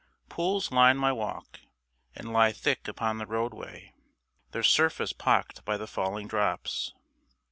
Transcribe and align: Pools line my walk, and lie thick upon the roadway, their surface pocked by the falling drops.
Pools 0.29 0.71
line 0.71 0.97
my 0.97 1.11
walk, 1.11 1.59
and 2.15 2.33
lie 2.33 2.51
thick 2.51 2.87
upon 2.87 3.19
the 3.19 3.27
roadway, 3.27 3.93
their 4.49 4.63
surface 4.63 5.13
pocked 5.13 5.63
by 5.63 5.77
the 5.77 5.85
falling 5.85 6.27
drops. 6.27 6.95